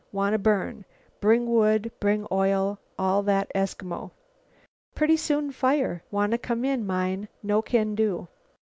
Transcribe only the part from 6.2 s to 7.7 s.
come in mine. No